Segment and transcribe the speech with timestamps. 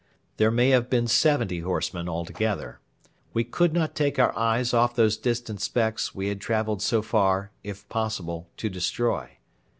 [0.37, 2.79] There may have been seventy horsemen altogether.
[3.35, 7.51] We could not take our eyes off those distant specks we had travelled so far,
[7.63, 9.37] if possible, to destroy.